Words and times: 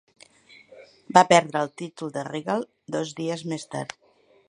Va 1.17 1.23
perdre 1.33 1.61
el 1.65 1.71
títol 1.83 2.17
de 2.17 2.25
Regal 2.31 2.67
dos 2.97 3.17
dies 3.23 3.49
més 3.55 3.73
tard. 3.77 3.99